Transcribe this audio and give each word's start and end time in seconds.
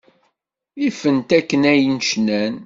Ifen-t 0.87 1.29
akken 1.37 1.61
ay 1.71 1.81
cnan. 2.09 2.53